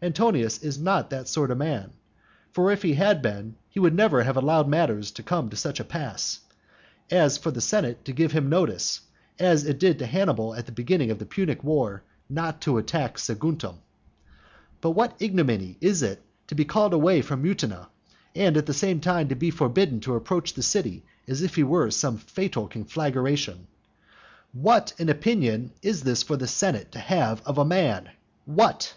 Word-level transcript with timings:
Antonius 0.00 0.62
is 0.62 0.78
not 0.78 1.10
that 1.10 1.26
sort 1.26 1.50
of 1.50 1.58
man. 1.58 1.90
For 2.52 2.70
if 2.70 2.82
he 2.84 2.94
had 2.94 3.20
been, 3.20 3.56
he 3.68 3.80
would 3.80 3.94
never 3.96 4.22
have 4.22 4.36
allowed 4.36 4.68
matters 4.68 5.10
to 5.10 5.24
come 5.24 5.50
to 5.50 5.56
such 5.56 5.80
a 5.80 5.84
pass, 5.84 6.38
as 7.10 7.36
for 7.36 7.50
the 7.50 7.60
senate 7.60 8.04
to 8.04 8.12
give 8.12 8.30
him 8.30 8.48
notice, 8.48 9.00
as 9.40 9.64
it 9.66 9.80
did 9.80 9.98
to 9.98 10.06
Hannibal 10.06 10.54
at 10.54 10.66
the 10.66 10.70
beginning 10.70 11.10
of 11.10 11.18
the 11.18 11.26
Punic 11.26 11.64
war 11.64 12.04
not 12.30 12.60
to 12.60 12.78
attack 12.78 13.18
Saguntum. 13.18 13.80
But 14.80 14.92
what 14.92 15.16
ignominy 15.18 15.76
it 15.80 15.84
is 15.90 16.06
to 16.46 16.54
be 16.54 16.64
called 16.64 16.94
away 16.94 17.20
from 17.20 17.42
Mutina, 17.42 17.88
and 18.36 18.56
at 18.56 18.66
the 18.66 18.72
same 18.74 19.00
time 19.00 19.26
to 19.30 19.34
be 19.34 19.50
forbidden 19.50 19.98
to 20.02 20.14
approach 20.14 20.54
the 20.54 20.62
city 20.62 21.02
as 21.26 21.42
if 21.42 21.56
he 21.56 21.64
were 21.64 21.90
some 21.90 22.18
fatal 22.18 22.68
conflagration! 22.68 23.66
what 24.52 24.92
an 25.00 25.08
opinion 25.08 25.72
is 25.82 26.04
this 26.04 26.22
for 26.22 26.36
the 26.36 26.46
senate 26.46 26.92
to 26.92 27.00
have 27.00 27.42
of 27.44 27.58
a 27.58 27.64
man! 27.64 28.08
What? 28.44 28.94